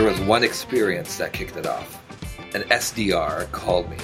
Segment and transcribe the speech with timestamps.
[0.00, 2.02] there was one experience that kicked it off.
[2.54, 3.98] An SDR called me.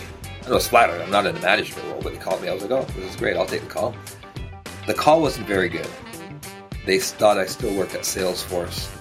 [0.47, 1.01] I was flattered.
[1.01, 2.49] I'm not in the management role, but they called me.
[2.49, 3.35] I was like, oh, this is great.
[3.35, 3.95] I'll take the call.
[4.87, 5.89] The call wasn't very good.
[6.85, 8.95] They thought I still worked at Salesforce.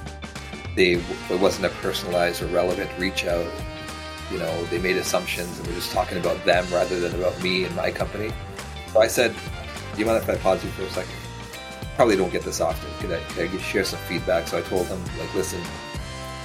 [0.78, 3.46] They it wasn't a personalized or relevant reach out.
[4.32, 7.66] You know, they made assumptions and were just talking about them rather than about me
[7.66, 8.32] and my company.
[8.94, 9.36] So I said,
[9.94, 11.16] "Do you mind if I pause you for a second?
[11.98, 12.90] Probably don't get this often.
[13.02, 15.62] Could I, could I share some feedback?" So I told them, like, "Listen,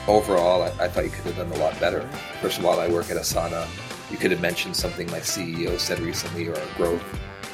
[0.08, 2.08] overall, I, I thought you could have done a lot better.
[2.40, 3.66] First of all, I work at Asana.
[4.10, 7.02] You could have mentioned something my CEO said recently or growth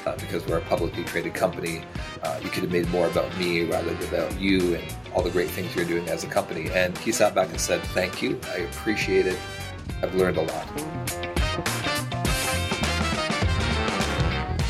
[0.06, 1.82] uh, because we're a publicly traded company.
[2.22, 5.30] Uh, you could have made more about me rather than about you and all the
[5.30, 6.70] great things you're doing as a company.
[6.70, 8.40] And he sat back and said, Thank you.
[8.52, 9.38] I appreciate it.
[10.02, 10.66] I've learned a lot.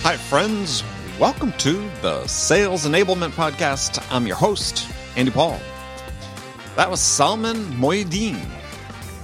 [0.03, 0.83] Hi, friends.
[1.19, 4.05] Welcome to the Sales Enablement Podcast.
[4.11, 5.59] I'm your host, Andy Paul.
[6.77, 8.39] That was Salman Moeddin,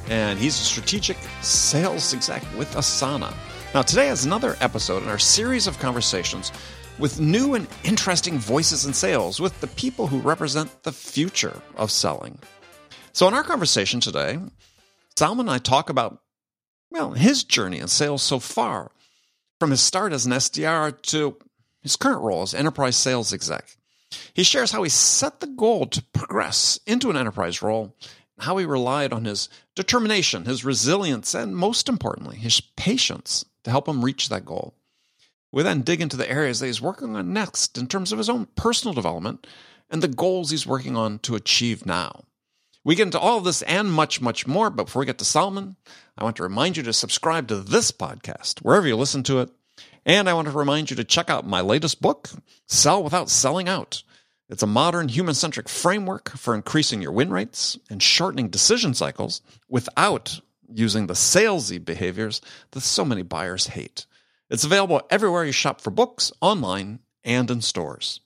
[0.08, 3.34] and he's a strategic sales exec with Asana.
[3.74, 6.50] Now, today is another episode in our series of conversations
[6.98, 11.90] with new and interesting voices in sales with the people who represent the future of
[11.90, 12.38] selling.
[13.12, 14.38] So, in our conversation today,
[15.14, 16.22] Salman and I talk about,
[16.90, 18.92] well, his journey in sales so far,
[19.60, 21.36] from his start as an SDR to
[21.82, 23.76] his current role as enterprise sales exec.
[24.34, 27.96] He shares how he set the goal to progress into an enterprise role,
[28.38, 33.88] how he relied on his determination, his resilience, and most importantly, his patience to help
[33.88, 34.74] him reach that goal.
[35.52, 38.30] We then dig into the areas that he's working on next in terms of his
[38.30, 39.46] own personal development
[39.90, 42.24] and the goals he's working on to achieve now.
[42.84, 45.24] We get into all of this and much, much more, but before we get to
[45.24, 45.76] Salman,
[46.18, 49.50] I want to remind you to subscribe to this podcast, wherever you listen to it.
[50.04, 52.30] And I want to remind you to check out my latest book,
[52.66, 54.02] Sell Without Selling Out.
[54.48, 59.40] It's a modern human centric framework for increasing your win rates and shortening decision cycles
[59.68, 60.40] without
[60.74, 62.40] using the salesy behaviors
[62.72, 64.06] that so many buyers hate.
[64.50, 68.20] It's available everywhere you shop for books, online, and in stores.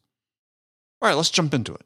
[1.01, 1.83] All right, let's jump into it.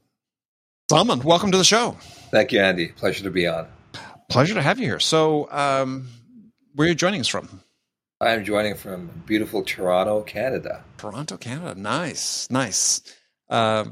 [0.89, 1.97] Salman, welcome to the show.
[2.31, 2.89] Thank you, Andy.
[2.89, 3.67] Pleasure to be on.
[4.29, 5.00] Pleasure to have you here.
[5.00, 6.09] So, um,
[6.75, 7.62] where are you joining us from?
[8.20, 10.84] I'm joining from beautiful Toronto, Canada.
[10.98, 11.81] Toronto, Canada.
[11.81, 13.00] Nice, nice.
[13.48, 13.86] Uh,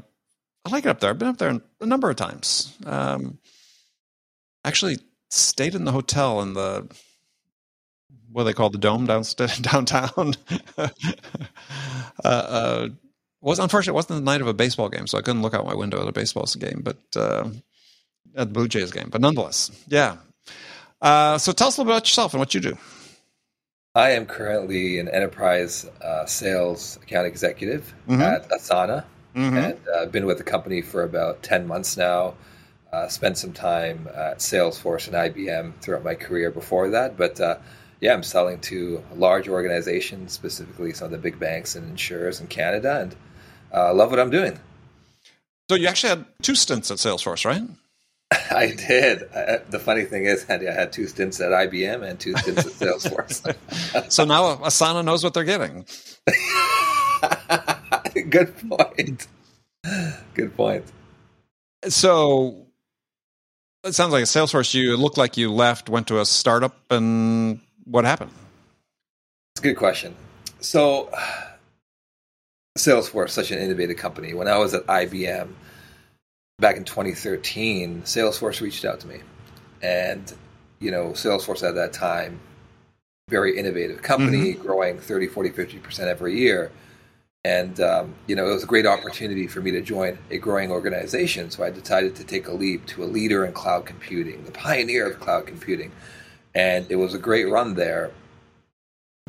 [0.63, 1.09] I like it up there.
[1.09, 2.77] I've been up there a number of times.
[2.85, 3.39] Um,
[4.63, 4.99] actually,
[5.31, 6.87] stayed in the hotel in the
[8.31, 10.35] what they call the dome downstairs downtown.
[10.77, 10.89] uh,
[12.23, 12.89] uh,
[13.41, 15.65] was unfortunately it wasn't the night of a baseball game, so I couldn't look out
[15.65, 17.49] my window at a baseball game, but uh,
[18.35, 19.09] at the Blue Jays game.
[19.09, 20.17] But nonetheless, yeah.
[21.01, 22.77] Uh, so tell us a little bit about yourself and what you do.
[23.99, 28.21] I am currently an enterprise uh, sales account executive mm-hmm.
[28.21, 29.03] at Asana,
[29.35, 29.57] mm-hmm.
[29.57, 32.35] and I've uh, been with the company for about ten months now
[32.93, 37.17] uh, spent some time at Salesforce and IBM throughout my career before that.
[37.17, 37.57] But uh,
[37.99, 42.47] yeah, I'm selling to large organizations, specifically some of the big banks and insurers in
[42.47, 43.15] Canada, and
[43.73, 44.57] uh, love what I'm doing.
[45.69, 47.63] So you actually had two stints at Salesforce, right?
[48.51, 49.23] I did.
[49.33, 52.65] I, the funny thing is, Andy, I had two stints at IBM and two stints
[52.65, 54.11] at Salesforce.
[54.11, 55.85] so now Asana knows what they're getting.
[58.29, 59.27] Good point.
[60.33, 60.85] Good point.
[61.87, 62.67] So
[63.83, 64.73] it sounds like a Salesforce.
[64.73, 68.31] You looked like you left, went to a startup, and what happened?
[69.55, 70.15] It's a good question.
[70.59, 71.09] So,
[72.77, 74.33] Salesforce, such an innovative company.
[74.33, 75.49] When I was at IBM
[76.59, 79.21] back in 2013, Salesforce reached out to me,
[79.81, 80.33] and
[80.79, 82.39] you know, Salesforce at that time,
[83.29, 84.61] very innovative company, mm-hmm.
[84.61, 86.71] growing 30, 40, 50 percent every year.
[87.45, 90.71] And um, you know it was a great opportunity for me to join a growing
[90.71, 91.49] organization.
[91.51, 95.09] So i decided to take a leap to a leader in cloud computing the pioneer
[95.09, 95.93] of cloud computing.
[96.53, 98.11] And it was a great run there.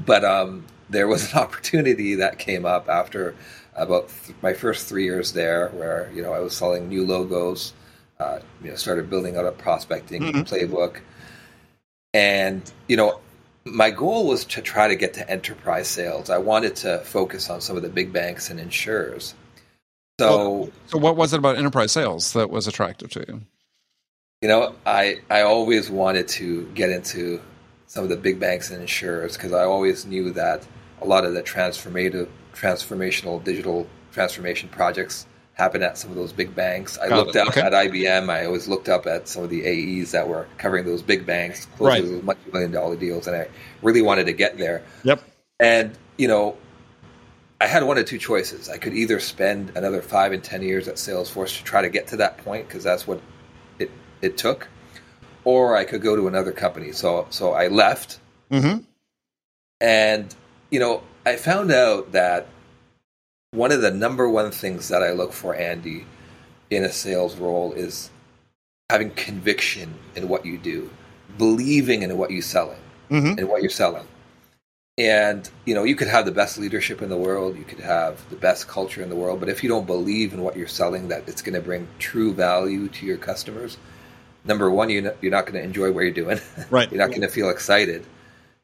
[0.04, 3.36] But um, there was an opportunity that came up after
[3.82, 7.72] about th- my first three years there where you know i was selling new logos
[8.18, 10.40] uh, you know started building out a prospecting mm-hmm.
[10.40, 11.00] playbook
[12.12, 13.20] and you know
[13.64, 16.30] my goal was to try to get to enterprise sales.
[16.30, 19.34] I wanted to focus on some of the big banks and insurers.
[20.18, 23.40] So, well, so what was it about enterprise sales that was attractive to you?
[24.42, 27.40] You know, I I always wanted to get into
[27.86, 30.66] some of the big banks and insurers because I always knew that
[31.02, 36.54] a lot of the transformative, transformational digital transformation projects happen at some of those big
[36.54, 36.96] banks.
[36.98, 37.42] I Got looked it.
[37.42, 37.60] up okay.
[37.60, 38.30] at IBM.
[38.30, 41.66] I always looked up at some of the AEs that were covering those big banks,
[41.76, 42.24] close right.
[42.24, 43.48] multi-million dollar deals, and I
[43.82, 44.82] really wanted to get there.
[45.04, 45.22] Yep.
[45.58, 46.56] And you know,
[47.60, 48.70] I had one of two choices.
[48.70, 52.06] I could either spend another five and ten years at Salesforce to try to get
[52.08, 53.20] to that point because that's what
[53.78, 53.90] it
[54.22, 54.66] it took,
[55.44, 56.92] or I could go to another company.
[56.92, 58.18] So so I left,
[58.50, 58.82] Mm-hmm.
[59.80, 60.34] and
[60.70, 62.46] you know I found out that
[63.52, 66.06] one of the number one things that I look for, Andy,
[66.70, 68.10] in a sales role is
[68.88, 70.90] having conviction in what you do,
[71.38, 72.78] believing in what you're selling,
[73.10, 73.40] Mm-hmm.
[73.40, 74.06] in what you're selling.
[74.96, 78.28] And you know, you could have the best leadership in the world, you could have
[78.30, 81.08] the best culture in the world, but if you don't believe in what you're selling,
[81.08, 83.78] that it's going to bring true value to your customers,
[84.44, 86.38] number one, you're not, you're not going to enjoy what you're doing.
[86.70, 86.88] Right.
[86.92, 88.04] you're not going to feel excited.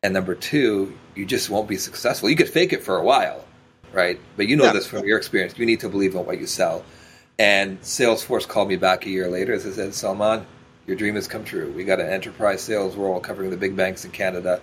[0.06, 2.30] And number two, you just won't be successful.
[2.30, 3.44] You could fake it for a while,
[3.92, 4.20] right?
[4.36, 4.72] But you know Yeah.
[4.72, 5.58] this from your experience.
[5.58, 6.84] You need to believe in what you sell.
[7.40, 10.46] And Salesforce called me back a year later and said, Salman,
[10.86, 11.72] your dream has come true.
[11.72, 14.60] We got an enterprise sales role covering the big banks in Canada.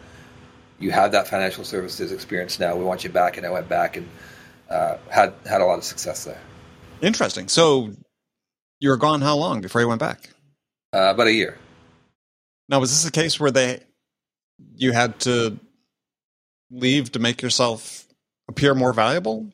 [0.79, 2.77] You have that financial services experience now.
[2.77, 3.35] We want you back.
[3.35, 4.07] And I went back and
[4.69, 6.39] uh, had had a lot of success there.
[7.01, 7.49] Interesting.
[7.49, 7.91] So
[8.79, 10.29] you were gone how long before you went back?
[10.93, 11.57] Uh, about a year.
[12.69, 13.81] Now, was this a case where they
[14.75, 15.59] you had to
[16.71, 18.05] leave to make yourself
[18.47, 19.47] appear more valuable?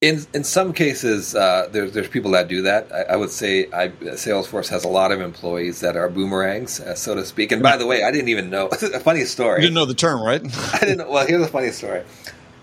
[0.00, 2.90] In in some cases, uh, there's there's people that do that.
[2.90, 6.94] I, I would say I, Salesforce has a lot of employees that are boomerangs, uh,
[6.94, 7.52] so to speak.
[7.52, 8.68] And by the way, I didn't even know.
[8.72, 9.60] a funny You story.
[9.60, 10.40] didn't know the term, right?
[10.74, 10.98] I didn't.
[10.98, 12.02] know- Well, here's a funny story.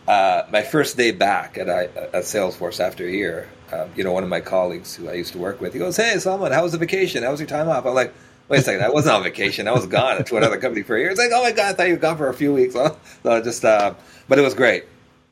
[0.07, 4.13] Uh, my first day back at I, at Salesforce after a year, um, you know,
[4.13, 6.63] one of my colleagues who I used to work with, he goes, "Hey, Salman, how
[6.63, 7.21] was the vacation?
[7.23, 8.15] How was your time off?" I'm like,
[8.49, 9.67] "Wait a second, I wasn't on vacation.
[9.67, 11.73] I was gone to another company for a year." It's like, "Oh my god, I
[11.73, 12.75] thought you were gone for a few weeks."
[13.23, 13.93] So I just, uh,
[14.27, 14.85] but it was great.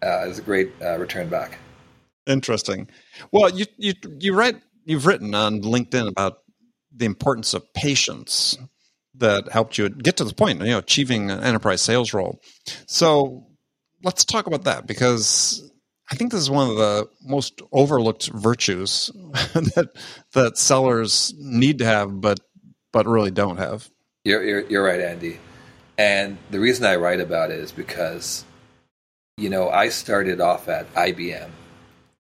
[0.03, 1.57] Uh, it was a great uh, return back.
[2.27, 2.89] Interesting.
[3.31, 6.39] Well, you you you write you've written on LinkedIn about
[6.95, 8.57] the importance of patience
[9.17, 12.39] that helped you get to the point, you know, achieving an enterprise sales role.
[12.85, 13.47] So
[14.03, 15.71] let's talk about that because
[16.11, 19.11] I think this is one of the most overlooked virtues
[19.53, 19.89] that
[20.33, 22.39] that sellers need to have, but
[22.95, 23.89] but really don't have.
[24.23, 25.37] You're, you're, you're right, Andy.
[25.97, 28.45] And the reason I write about it is because,
[29.35, 31.49] you know, I started off at IBM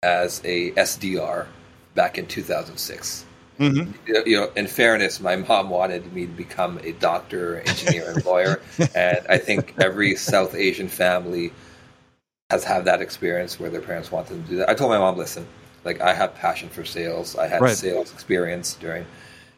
[0.03, 1.47] as a SDR
[1.95, 3.27] back in 2006.
[3.59, 3.93] Mm-hmm.
[4.27, 8.63] You know, in fairness, my mom wanted me to become a doctor, engineer, and lawyer.
[8.95, 11.53] And I think every South Asian family
[12.49, 14.71] has had that experience where their parents want them to do that.
[14.71, 15.47] I told my mom, listen,
[15.85, 17.37] like I have passion for sales.
[17.37, 17.77] I had Right.
[17.77, 19.05] sales experience during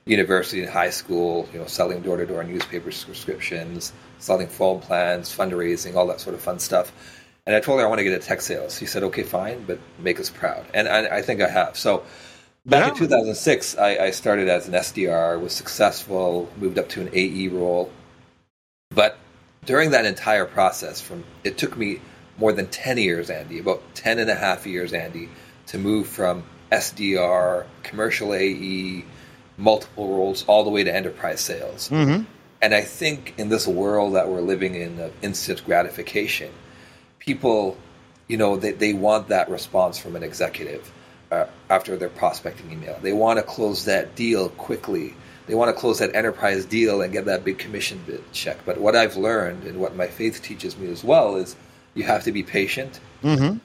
[0.07, 5.35] university and high school, you know, selling door to door newspaper subscriptions, selling phone plans,
[5.35, 6.93] fundraising, all that sort of fun stuff.
[7.47, 8.79] And I told her I want to get into tech sales.
[8.79, 10.65] She said, okay, fine, but make us proud.
[10.73, 11.77] And I, I think I have.
[11.77, 12.05] So
[12.65, 17.11] back in 2006, I, I started as an SDR, was successful, moved up to an
[17.13, 17.91] AE role.
[18.91, 19.19] But
[19.67, 22.01] during that entire process, from it took me
[22.39, 25.29] more than 10 years, Andy, about 10 and a half years, Andy,
[25.67, 29.05] to move from SDR, commercial AE,
[29.57, 31.89] multiple roles, all the way to enterprise sales.
[31.89, 32.25] Mm-hmm.
[32.63, 36.51] And I think in this world that we're living in of instant gratification,
[37.19, 37.77] people,
[38.27, 40.91] you know, they, they want that response from an executive
[41.31, 42.99] uh, after their prospecting email.
[43.03, 45.15] They want to close that deal quickly.
[45.47, 48.03] They want to close that enterprise deal and get that big commission
[48.33, 48.59] check.
[48.65, 51.55] But what I've learned and what my faith teaches me as well is
[51.93, 52.99] you have to be patient.
[53.23, 53.59] Mm-hmm.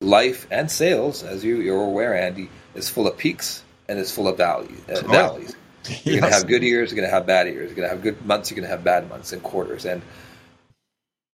[0.00, 4.28] Life and sales, as you, you're aware, Andy, is full of peaks and it's full
[4.28, 5.56] of value, uh, Oh, valleys.
[6.04, 7.68] You're going to have good years, you're going to have bad years.
[7.68, 9.84] You're going to have good months, you're going to have bad months and quarters.
[9.84, 10.02] And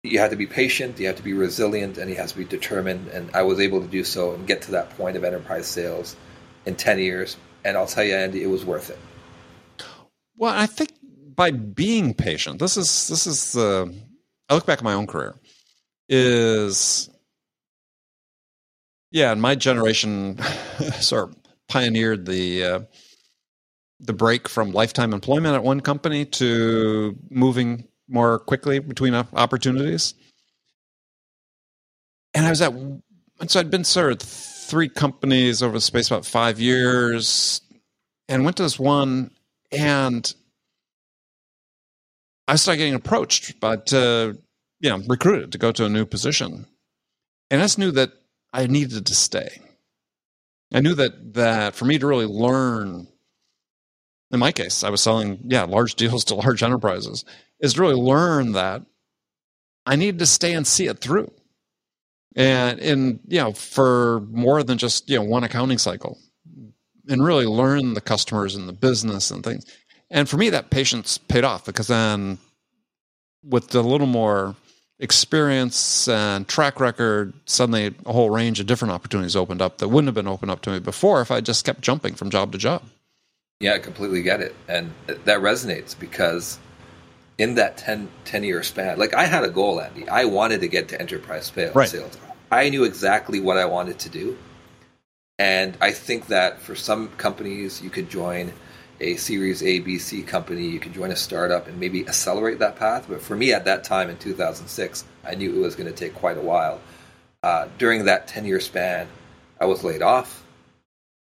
[0.02, 2.44] you have to be patient, you have to be resilient, and you have to be
[2.44, 3.08] determined.
[3.08, 6.16] And I was able to do so and get to that point of enterprise sales
[6.64, 7.36] in 10 years.
[7.64, 8.98] And I'll tell you, Andy, it was worth it.
[10.36, 10.92] Well, I think
[11.34, 13.94] by being patient, this is this is the.
[14.48, 15.34] I look back at my own career.
[16.08, 17.10] Is
[19.10, 20.38] yeah, and my generation
[21.00, 21.36] sort of
[21.68, 22.80] pioneered the uh,
[24.00, 30.14] the break from lifetime employment at one company to moving more quickly between opportunities.
[32.34, 33.02] And I was at, and
[33.50, 37.60] so I'd been sort of three companies over the space about five years,
[38.28, 39.30] and went to this one
[39.72, 40.32] and
[42.46, 44.32] I started getting approached, but uh,
[44.80, 46.66] you know, recruited to go to a new position,
[47.50, 48.10] and I just knew that
[48.54, 49.60] I needed to stay.
[50.72, 53.06] I knew that that for me to really learn,
[54.30, 57.24] in my case, I was selling yeah large deals to large enterprises,
[57.60, 58.82] is to really learn that
[59.86, 61.32] I needed to stay and see it through,
[62.36, 66.18] and and you know for more than just you know one accounting cycle,
[67.08, 69.64] and really learn the customers and the business and things.
[70.10, 72.38] And for me, that patience paid off because then,
[73.42, 74.56] with a little more
[75.00, 80.08] experience and track record, suddenly a whole range of different opportunities opened up that wouldn't
[80.08, 82.58] have been opened up to me before if I just kept jumping from job to
[82.58, 82.82] job.
[83.60, 84.54] Yeah, I completely get it.
[84.68, 86.58] And that resonates because
[87.38, 90.08] in that 10, 10 year span, like I had a goal, Andy.
[90.08, 91.74] I wanted to get to enterprise sales.
[91.74, 91.88] Right.
[91.88, 92.16] sales.
[92.50, 94.38] I knew exactly what I wanted to do.
[95.38, 98.52] And I think that for some companies, you could join
[99.00, 102.76] a Series A, B, C company, you could join a startup and maybe accelerate that
[102.76, 103.06] path.
[103.08, 106.14] But for me at that time in 2006, I knew it was going to take
[106.14, 106.80] quite a while.
[107.42, 109.06] Uh, during that 10 year span,
[109.60, 110.42] I was laid off.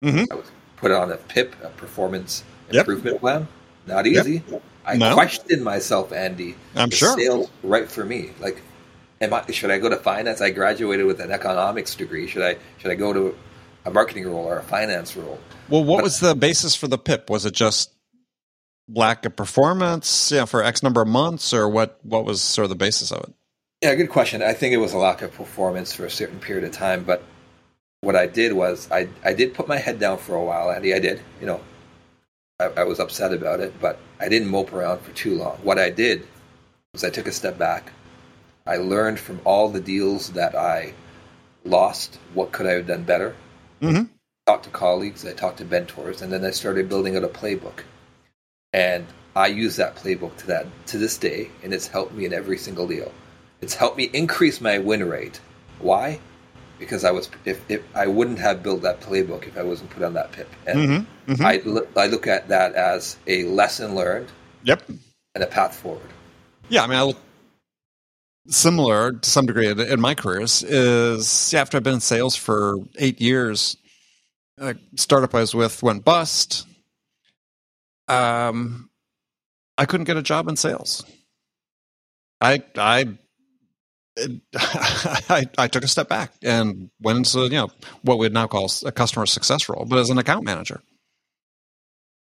[0.04, 0.28] Mhm.
[0.32, 0.46] I was
[0.78, 2.82] put on a PIP, a performance Yep.
[2.88, 3.48] improvement plan.
[3.86, 4.44] Not easy.
[4.86, 5.14] I No.
[5.14, 6.56] questioned myself, Andy.
[6.76, 7.16] I'm sure.
[7.18, 8.32] Sales right for me.
[8.40, 8.62] Like,
[9.22, 9.44] am I?
[9.52, 10.42] Should I go to finance?
[10.42, 12.28] I graduated with an economics degree.
[12.28, 12.58] Should I?
[12.78, 13.36] Should I go to
[13.86, 15.40] a marketing role or a finance role?
[15.70, 17.30] Well, what But- was the basis for the PIP?
[17.30, 17.92] Was it just
[18.94, 22.00] lack of performance, yeah, for X number of months, or what?
[22.04, 23.34] What was sort of the basis of it?
[23.82, 24.42] Yeah, good question.
[24.42, 27.22] I think it was a lack of performance for a certain period of time, but
[28.02, 30.94] what I did was I I did put my head down for a while, Andy.
[30.94, 31.22] I did.
[31.42, 31.62] You know,
[32.60, 35.58] I, I was upset about it, but I didn't mope around for too long.
[35.64, 36.26] What I did
[36.94, 37.92] was I took a step back.
[38.66, 40.94] I learned from all the deals that I
[41.64, 42.18] lost.
[42.34, 43.36] What could I have done better?
[43.82, 44.10] Mhm.
[44.46, 45.26] Talked to colleagues.
[45.26, 47.80] I talked to mentors, and then I started building out a playbook.
[48.74, 49.06] And
[49.36, 52.58] I use that playbook to that to this day, and it's helped me in every
[52.58, 53.12] single deal.
[53.62, 55.40] It's helped me increase my win rate.
[55.80, 56.20] Why?
[56.80, 60.04] Because I was if, if I wouldn't have built that playbook if I wasn't put
[60.04, 60.48] on that PIP.
[60.68, 61.32] And Mm-hmm.
[61.34, 61.46] Mm-hmm.
[61.46, 64.30] I look I look at that as a lesson learned
[64.64, 64.88] yep.
[64.88, 66.10] and a path forward.
[66.70, 67.18] Yeah, I mean, I look
[68.48, 70.64] similar to some degree in, my careers.
[70.64, 73.78] Is yeah, after I've been in sales for eight years,
[74.58, 76.66] a startup I was with went bust.
[78.08, 78.90] Um,
[79.78, 81.06] I couldn't get a job in sales.
[82.42, 83.18] I I.
[84.56, 87.70] I, I took a step back and went into you know
[88.02, 90.82] what we'd now call a customer success role, but as an account manager,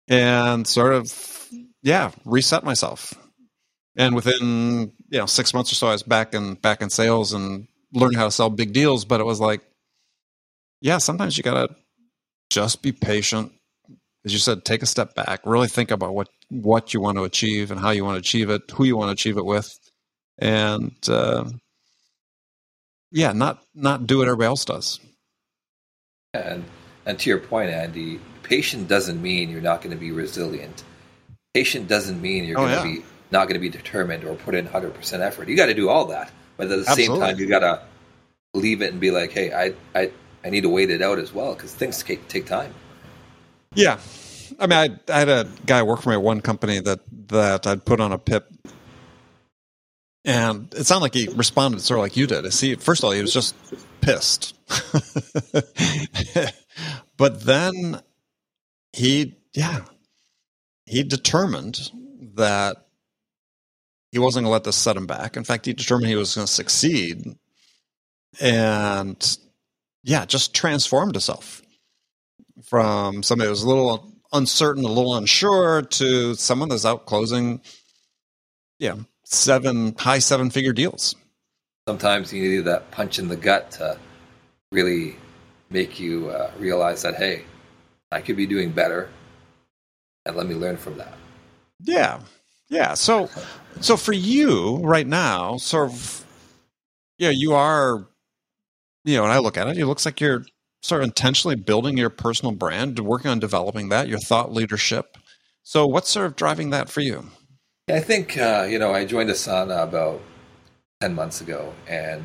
[0.06, 1.48] and sort of
[1.82, 3.14] yeah reset myself
[3.96, 7.32] and within you know six months or so, I was back in back in sales
[7.32, 9.04] and learning how to sell big deals.
[9.04, 9.62] But it was like,
[10.80, 11.74] yeah, sometimes you gotta
[12.50, 13.52] just be patient.
[14.24, 17.24] As you said, take a step back, really think about what what you want to
[17.24, 19.78] achieve and how you want to achieve it, who you want to achieve it with,
[20.38, 21.44] and uh,
[23.12, 25.00] yeah, not not do what everybody else does.
[26.34, 26.64] And
[27.06, 30.82] and to your point, Andy, patient doesn't mean you're not going to be resilient.
[31.54, 32.96] Patient doesn't mean you're Oh, going to yeah.
[32.96, 35.48] be not going to be determined or put in 100% effort.
[35.48, 37.82] You got to do all that, but at the same time, you got to
[38.54, 40.10] leave it and be like, hey, I I,
[40.44, 42.72] I need to wait it out as well because things take, take time.
[43.74, 43.98] Yeah,
[44.58, 47.66] I mean, I, I had a guy work for me at one company that that
[47.66, 48.50] I'd put on a pip,
[50.24, 52.50] and it sounded like he responded sort of like you did.
[52.52, 53.54] See, first of all, he was just
[54.00, 54.54] pissed,
[57.16, 58.00] but then
[58.92, 59.80] he, yeah,
[60.86, 61.90] he determined
[62.34, 62.85] that
[64.12, 65.36] he wasn't going to let this set him back.
[65.36, 67.36] In fact, he determined he was going to succeed,
[68.40, 69.38] and
[70.02, 71.62] yeah, just transformed himself
[72.64, 77.60] from somebody who was a little uncertain, a little unsure, to someone that's out closing,
[78.78, 78.94] yeah,
[79.24, 81.14] seven high seven figure deals.
[81.88, 83.98] Sometimes you need that punch in the gut to
[84.72, 85.16] really
[85.70, 87.44] make you uh, realize that, hey,
[88.10, 89.08] I could be doing better,
[90.24, 91.14] and let me learn from that.
[91.82, 92.20] Yeah,
[92.68, 92.94] yeah.
[92.94, 93.28] So,
[93.80, 96.24] so for you right now, sort of,
[97.18, 98.06] yeah, you are,
[99.04, 100.44] you know, when I look at it, it looks like you're
[100.82, 105.16] sort of intentionally building your personal brand, working on developing that, your thought leadership.
[105.62, 107.26] So, what's sort of driving that for you?
[107.88, 110.20] I think uh, you know I joined Asana about
[111.00, 112.24] ten months ago, and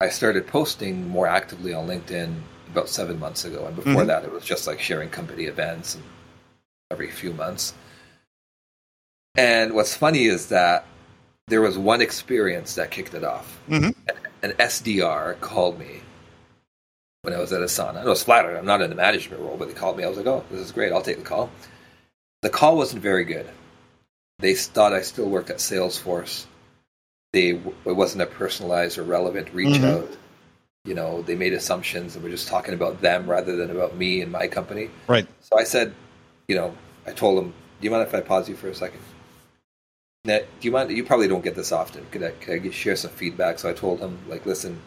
[0.00, 2.34] I started posting more actively on LinkedIn
[2.70, 3.66] about seven months ago.
[3.66, 4.06] And before Mhm.
[4.06, 6.04] that, it was just like sharing company events and
[6.90, 7.74] every few months.
[9.36, 10.84] And what's funny is that
[11.48, 13.58] there was one experience that kicked it off.
[13.68, 13.94] Mhm.
[14.42, 16.02] An SDR called me
[17.22, 17.98] when I was at Asana.
[17.98, 18.56] I was flattered.
[18.56, 20.04] I'm not in the management role, but they called me.
[20.04, 20.92] I was like, "Oh, this is great.
[20.92, 21.50] I'll take the call."
[22.42, 23.48] The call wasn't very good
[24.42, 26.46] they thought I still worked at Salesforce.
[27.32, 29.84] They it wasn't a personalized or relevant reach Mhm.
[29.84, 30.16] out.
[30.84, 34.20] You know, they made assumptions and were just talking about them rather than about me
[34.20, 34.90] and my company.
[35.06, 35.28] Right.
[35.40, 35.94] So I said,
[36.48, 36.74] you know,
[37.06, 39.00] I told them, "Do you mind if I pause you for a second?
[40.24, 40.90] Now, do you mind?
[40.92, 42.06] You probably don't get this often.
[42.12, 44.78] Could I, could I get- share some feedback?" So I told him, like, listen,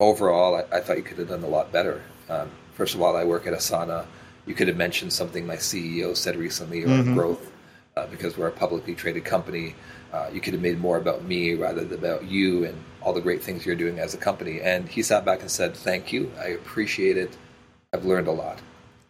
[0.00, 2.02] overall, I, I thought you could have done a lot better.
[2.28, 4.06] Um, first of all, I work at Asana.
[4.46, 7.14] You could have mentioned something my CEO said recently around Mhm.
[7.14, 7.52] growth,
[7.96, 9.76] uh, because we're a publicly traded company.
[10.12, 13.20] Uh, you could have made more about me rather than about you and all the
[13.20, 14.60] great things you're doing as a company.
[14.60, 16.32] And he sat back and said, "Thank you.
[16.40, 17.36] I appreciate it.
[17.92, 18.58] I've learned a lot."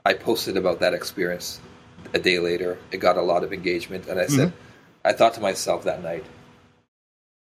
[0.05, 1.59] I posted about that experience
[2.13, 2.77] a day later.
[2.93, 4.65] It got a lot of engagement, and I said, Mm-hmm.
[5.09, 6.27] I thought to myself that night,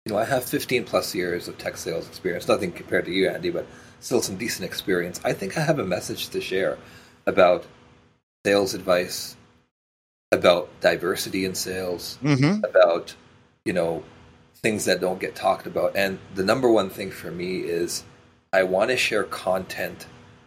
[0.06, 3.28] you know, I have 15 plus years of tech sales experience, nothing compared to you,
[3.28, 3.66] Andy, but
[4.00, 5.20] still some decent experience.
[5.22, 6.78] I think I have a message to share
[7.26, 7.66] about
[8.46, 9.36] sales advice,
[10.32, 12.64] about diversity in sales, Mm-hmm.
[12.64, 13.14] about,
[13.66, 14.02] you know,
[14.54, 15.94] things that don't get talked about.
[15.94, 18.02] And the number one thing for me is
[18.50, 20.06] I want to share content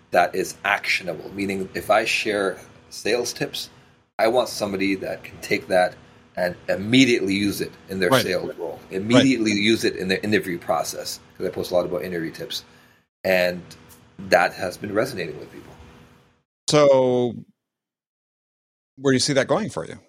[0.09, 2.57] that is actionable, meaning if I share
[2.89, 3.69] sales tips,
[4.17, 5.95] I want somebody that can take that
[6.37, 8.23] and immediately use it in their Right.
[8.23, 12.03] sales role, immediately use it in their interview process, because I post a lot about
[12.03, 12.63] interview tips.
[13.23, 13.61] And
[14.29, 15.73] that has been resonating with people.
[16.69, 17.35] So,
[18.97, 19.99] where do you see that going for you?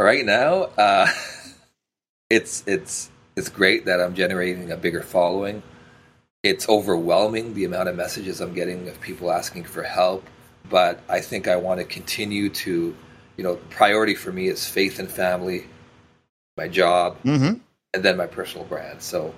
[0.00, 1.08] right now uh,
[2.30, 5.62] it's it's it's great that i'm generating a bigger following
[6.44, 10.24] it's overwhelming the amount of messages i'm getting of people asking for help
[10.70, 12.94] but i think i want to continue to
[13.38, 15.64] you know priority for me is faith and family
[16.58, 17.54] my job Mm-hmm.
[17.94, 19.34] and then my personal brand so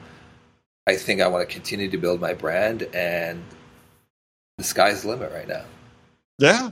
[0.88, 3.44] i think i want to continue to build my brand and
[4.58, 5.64] the sky's the limit right now
[6.38, 6.70] Yeah.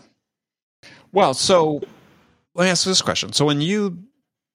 [1.12, 1.80] Well, so
[2.54, 3.32] let me ask you this question.
[3.32, 3.99] So when you,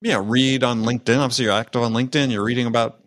[0.02, 3.04] you know, read on LinkedIn, obviously you're active on LinkedIn, you're reading about,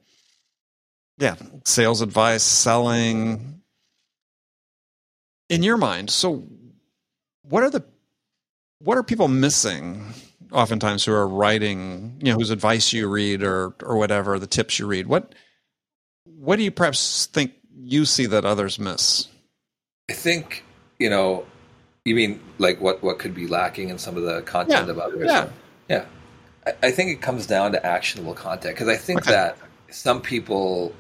[1.19, 3.61] yeah, sales advice, selling.
[5.49, 6.45] In your mind, so
[7.43, 7.85] what are the,
[8.81, 10.05] what are people missing?
[10.53, 14.79] Oftentimes, who are writing, you know, whose advice you read or or whatever the tips
[14.79, 15.07] you read.
[15.09, 15.35] What,
[16.25, 19.29] what do you perhaps think you see that others miss?
[20.09, 20.65] I think
[20.99, 21.45] you know.
[22.05, 24.99] You mean like what what could be lacking in some of the content Yeah, of
[25.01, 25.27] others?
[25.27, 25.49] yeah.
[25.89, 26.05] yeah.
[26.65, 29.33] I, I think it comes down to actionable content because I think Okay.
[29.33, 29.59] that
[29.91, 30.95] some people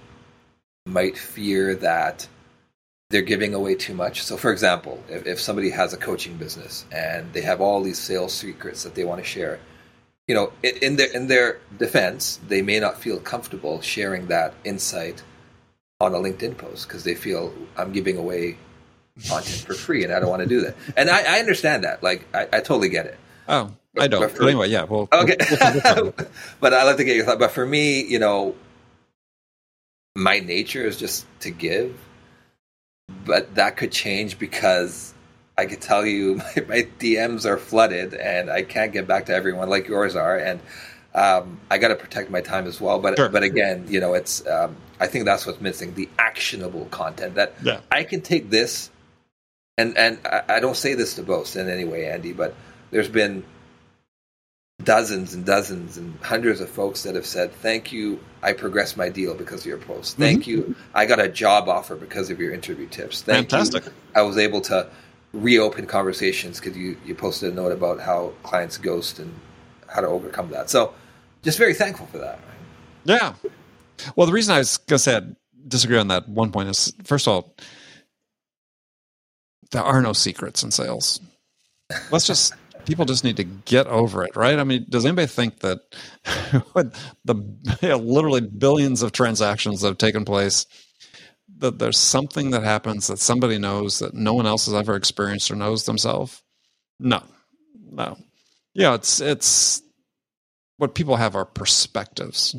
[0.86, 2.26] might fear that
[3.10, 4.22] they're giving away too much.
[4.22, 7.98] So, for example, if, if somebody has a coaching business and they have all these
[7.98, 9.60] sales secrets that they want to share,
[10.26, 14.54] you know, in, in their in their defense, they may not feel comfortable sharing that
[14.64, 15.22] insight
[16.00, 18.58] on a LinkedIn post because they feel I'm giving away
[19.28, 20.74] content for free and I don't want to do that.
[20.96, 22.02] And I, I understand that.
[22.02, 23.18] Like, I, I totally get it.
[23.48, 24.20] Oh, I don't.
[24.20, 24.82] But for- But anyway, yeah.
[24.82, 25.36] Well, Okay.
[25.94, 26.12] we'll-
[26.60, 27.38] but I'd like to get your thought.
[27.38, 28.56] But for me, you know,
[30.16, 31.98] my nature is just to give.
[33.24, 35.14] But that could change because
[35.56, 39.34] I could tell you my, my DMs are flooded and I can't get back to
[39.34, 40.38] everyone like yours are.
[40.38, 40.60] And
[41.14, 42.98] um, I got to protect my time as well.
[42.98, 43.28] But Sure.
[43.28, 47.54] but again, you know, it's um, I think that's what's missing the actionable content that
[47.62, 47.80] Yeah.
[47.90, 48.90] I can take this
[49.78, 52.54] and and I, I don't say this to boast in any way, Andy, but
[52.90, 53.44] there's been
[54.86, 59.10] dozens and dozens and hundreds of folks that have said, "Thank you, I progressed my
[59.10, 60.14] deal because of your post.
[60.14, 60.22] Mm-hmm.
[60.22, 63.20] Thank you, I got a job offer because of your interview tips.
[63.20, 63.84] Thank Fantastic.
[63.84, 64.88] you, I was able to
[65.34, 69.34] reopen conversations because you you posted a note about how clients ghost and
[69.88, 70.70] how to overcome that.
[70.70, 70.94] So,
[71.42, 72.38] just very thankful for that.
[72.38, 72.56] Right?
[73.04, 73.34] Yeah.
[74.14, 75.22] Well, the reason I was going to say I
[75.68, 77.54] disagree on that one point is first of all,
[79.72, 81.20] there are no secrets in sales.
[82.10, 82.54] Let's just
[82.86, 84.58] people just need to get over it, right?
[84.58, 85.80] I mean, does anybody think that
[87.24, 87.34] the
[87.82, 90.66] you know, literally billions of transactions that have taken place
[91.58, 95.50] that there's something that happens that somebody knows that no one else has ever experienced
[95.50, 96.42] or knows themselves?
[96.98, 97.22] No,
[97.90, 98.16] no.
[98.74, 99.82] Yeah, it's it's
[100.76, 102.54] what people have are perspectives.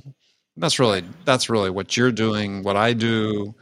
[0.55, 2.63] That's really that's really what you're doing.
[2.63, 3.55] What I do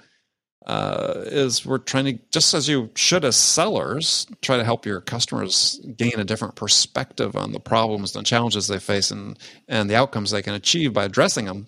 [0.66, 5.00] uh, is we're trying to just as you should as sellers try to help your
[5.02, 9.96] customers gain a different perspective on the problems and challenges they face and and the
[9.96, 11.68] outcomes they can achieve by addressing them.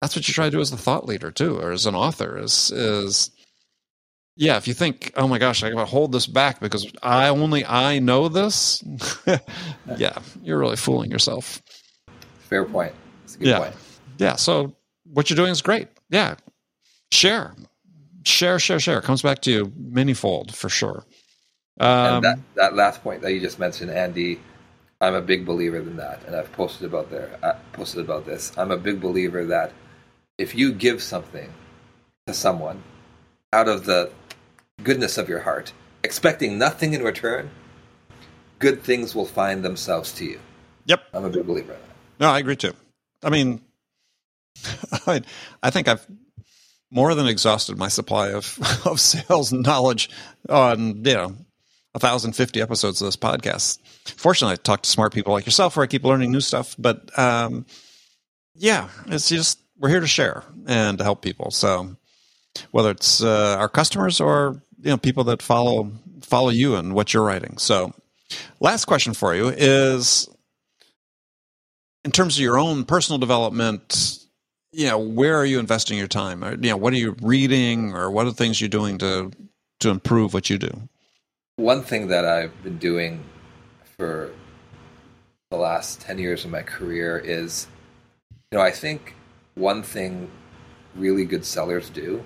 [0.00, 2.38] That's what you try to do as a thought leader too, or as an author.
[2.38, 3.30] Is is
[4.36, 7.64] yeah, if you think, oh my gosh, I gotta hold this back because I only
[7.66, 8.82] I know this,
[9.98, 11.62] yeah, you're really fooling yourself.
[12.38, 12.94] Fair point.
[13.22, 13.58] That's a good Yeah.
[13.58, 13.74] point.
[14.18, 14.36] Yeah.
[14.36, 14.74] So
[15.12, 15.88] what you're doing is great.
[16.08, 16.36] Yeah.
[17.12, 17.54] Share,
[18.24, 18.98] share, share, share.
[18.98, 21.04] It comes back to you manyfold for sure.
[21.80, 24.40] Um, and that, that last point that you just mentioned, Andy,
[25.00, 28.52] I'm a big believer in that, and I've posted about there, I posted about this.
[28.56, 29.72] I'm a big believer that
[30.38, 31.52] if you give something
[32.26, 32.82] to someone
[33.52, 34.10] out of the
[34.82, 35.72] goodness of your heart,
[36.04, 37.50] expecting nothing in return,
[38.58, 40.40] good things will find themselves to you.
[40.86, 41.02] Yep.
[41.14, 41.96] I'm a big believer in that.
[42.20, 42.72] No, I agree too.
[43.22, 43.60] I mean,
[45.06, 45.22] I,
[45.62, 46.06] I think I've
[46.92, 50.10] more than exhausted my supply of, of sales knowledge
[50.48, 51.36] on, you know,
[51.92, 53.78] 1,050 episodes of this podcast.
[54.16, 56.76] Fortunately, I talk to smart people like yourself where I keep learning new stuff.
[56.78, 57.66] But um,
[58.54, 61.50] yeah, it's just, we're here to share and to help people.
[61.50, 61.96] So
[62.70, 65.90] whether it's uh, our customers or, you know, people that follow
[66.22, 67.58] follow you and what you're writing.
[67.58, 67.92] So
[68.60, 70.28] last question for you is
[72.04, 74.18] in terms of your own personal development,
[74.72, 76.42] you know, where are you investing your time?
[76.42, 79.30] Or, you know, what are you reading, or what are the things you're doing to
[79.80, 80.88] to improve what you do?
[81.56, 83.24] One thing that I've been doing
[83.96, 84.30] for
[85.50, 87.66] the last ten years of my career is,
[88.50, 89.14] you know, I think
[89.54, 90.30] one thing
[90.96, 92.24] really good sellers do.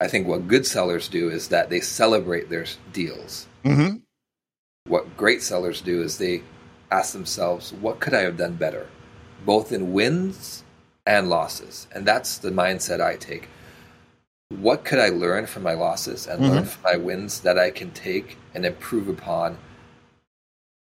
[0.00, 3.46] I think what good sellers do is that they celebrate their deals.
[3.64, 3.98] Mm-hmm.
[4.86, 6.42] What great sellers do is they
[6.90, 8.88] ask themselves, what could I have done better?
[9.46, 10.64] Both in wins
[11.06, 11.86] and losses.
[11.94, 13.48] And that's the mindset I take.
[14.50, 16.52] What could I learn from my losses and mm-hmm.
[16.52, 19.56] learn from my wins that I can take and improve upon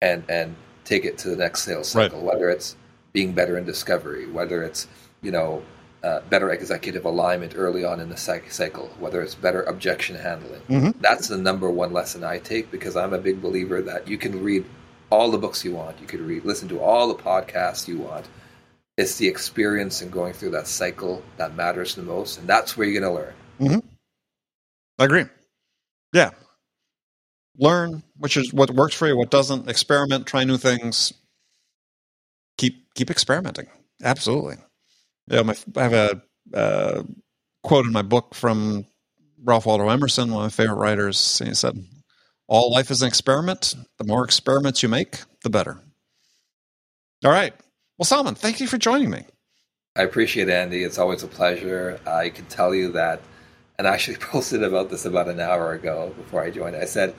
[0.02, 2.26] and and take it to the next sales cycle, right.
[2.26, 2.76] whether it's
[3.12, 4.88] being better in discovery, whether it's,
[5.22, 5.62] you know,
[6.02, 10.62] uh, better executive alignment early on in the cycle, whether it's better objection handling.
[10.62, 11.00] Mm-hmm.
[11.00, 14.42] That's the number one lesson I take because I'm a big believer that you can
[14.42, 14.64] read
[15.10, 16.00] all the books you want.
[16.00, 18.26] You could read, listen to all the podcasts you want.
[19.00, 22.86] It's the experience and going through that cycle that matters the most, and that's where
[22.86, 23.34] you're going to learn.
[23.58, 23.88] Mm-hmm.
[24.98, 25.24] I agree.
[26.12, 26.30] Yeah,
[27.56, 29.68] learn which is what works for you, what doesn't.
[29.68, 31.14] Experiment, try new things.
[32.58, 33.68] Keep keep experimenting.
[34.02, 34.56] Absolutely.
[35.28, 36.22] Yeah, my, I have a
[36.54, 37.02] uh,
[37.62, 38.84] quote in my book from
[39.42, 41.38] Ralph Waldo Emerson, one of my favorite writers.
[41.38, 41.82] He said,
[42.48, 43.74] all life is an experiment.
[43.98, 45.78] The more experiments you make, the better.
[47.24, 47.54] All right.
[48.00, 49.26] Well, Salman, thank you for joining me.
[49.94, 50.84] I appreciate it, Andy.
[50.84, 52.00] It's always a pleasure.
[52.06, 53.20] I can tell you that,
[53.78, 56.76] and I actually posted about this about an hour ago before I joined.
[56.76, 57.14] I said,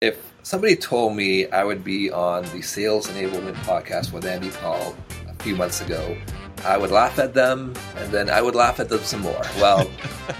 [0.00, 4.96] if somebody told me I would be on the Sales Enablement podcast with Andy Paul
[5.28, 6.18] a few months ago,
[6.64, 9.42] I would laugh at them, and then I would laugh at them some more.
[9.58, 9.88] Well,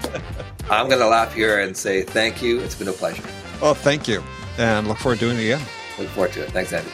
[0.69, 2.59] I'm going to laugh here and say thank you.
[2.59, 3.23] It's been a pleasure.
[3.61, 4.21] Oh, thank you.
[4.57, 5.65] And look forward to doing it again.
[5.97, 6.51] Look forward to it.
[6.51, 6.91] Thanks, Andy.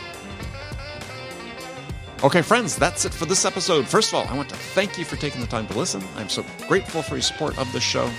[2.24, 3.88] Okay, friends, that's it for this episode.
[3.88, 6.02] First of all, I want to thank you for taking the time to listen.
[6.16, 8.10] I'm so grateful for your support of the show.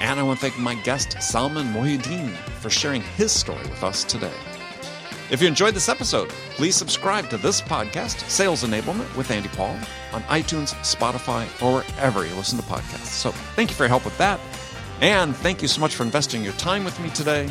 [0.00, 4.04] And I want to thank my guest, Salman Mohideen, for sharing his story with us
[4.04, 4.32] today.
[5.32, 9.76] If you enjoyed this episode, please subscribe to this podcast, Sales Enablement with Andy Paul,
[10.12, 13.06] on iTunes, Spotify, or wherever you listen to podcasts.
[13.06, 14.38] So thank you for your help with that.
[15.00, 17.50] And thank you so much for investing your time with me today.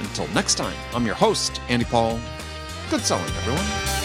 [0.00, 2.20] Until next time, I'm your host, Andy Paul.
[2.90, 4.01] Good selling, everyone.